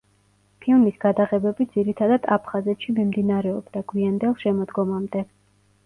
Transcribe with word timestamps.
ფილმის 0.63 0.95
გადაღებები 1.03 1.67
ძირითადად 1.77 2.27
აფხაზეთში 2.39 2.97
მიმდინარეობდა, 2.99 3.87
გვიანდელ 3.95 4.39
შემოდგომამდე. 4.45 5.29